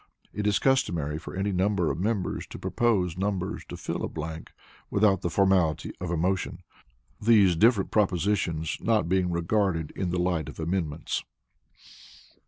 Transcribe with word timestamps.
It 0.33 0.47
is 0.47 0.57
customary 0.57 1.19
for 1.19 1.35
any 1.35 1.51
number 1.51 1.91
of 1.91 1.99
members 1.99 2.47
to 2.47 2.57
propose 2.57 3.19
numbers 3.19 3.63
to 3.65 3.77
fill 3.77 4.01
a 4.03 4.09
blank 4.09 4.51
without 4.89 5.21
the 5.21 5.29
formality 5.29 5.91
of 6.01 6.09
a 6.09 6.17
motion, 6.17 6.63
these 7.21 7.55
different 7.55 7.91
propositions 7.91 8.79
not 8.81 9.07
being 9.07 9.29
regarded 9.29 9.91
in 9.91 10.09
the 10.09 10.17
light 10.17 10.49
of 10.49 10.59
amendments. 10.59 11.23